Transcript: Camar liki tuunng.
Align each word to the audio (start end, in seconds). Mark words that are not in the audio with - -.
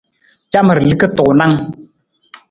Camar 0.53 0.77
liki 0.87 1.07
tuunng. 1.15 1.57